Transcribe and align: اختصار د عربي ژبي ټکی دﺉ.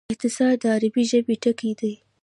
اختصار 0.13 0.53
د 0.61 0.63
عربي 0.75 1.03
ژبي 1.11 1.35
ټکی 1.43 1.71
دﺉ. 1.79 1.93